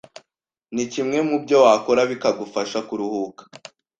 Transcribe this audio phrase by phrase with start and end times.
[0.73, 3.43] ni kimwe mu byo wakora bikagufasha kuruhuka